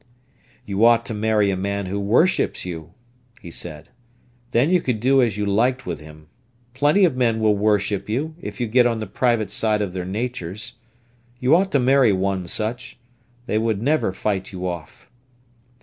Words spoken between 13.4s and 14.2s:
They would never